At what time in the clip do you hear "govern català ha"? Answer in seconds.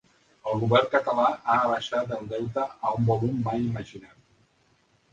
0.63-1.59